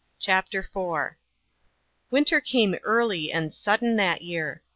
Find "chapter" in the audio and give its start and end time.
0.17-0.61